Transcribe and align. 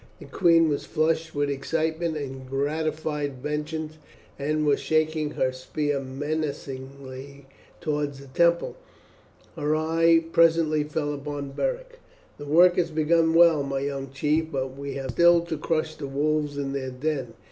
The 0.19 0.25
queen 0.25 0.67
was 0.67 0.83
flushed 0.87 1.35
with 1.35 1.51
excitement 1.51 2.17
and 2.17 2.49
gratified 2.49 3.37
vengeance, 3.37 3.99
and 4.39 4.65
was 4.65 4.79
shaking 4.79 5.29
her 5.29 5.51
spear 5.51 5.99
menacingly 5.99 7.45
towards 7.81 8.19
the 8.19 8.25
temple; 8.25 8.77
her 9.55 9.75
eye 9.75 10.25
presently 10.31 10.83
fell 10.83 11.13
upon 11.13 11.51
Beric. 11.51 11.99
"The 12.39 12.45
work 12.47 12.77
has 12.77 12.89
begun 12.89 13.35
well, 13.35 13.61
my 13.61 13.81
young 13.81 14.09
chief, 14.09 14.45
but 14.51 14.75
we 14.75 14.95
have 14.95 15.11
still 15.11 15.41
to 15.41 15.55
crush 15.55 15.93
the 15.93 16.07
wolves 16.07 16.57
in 16.57 16.73
their 16.73 16.89
den. 16.89 17.35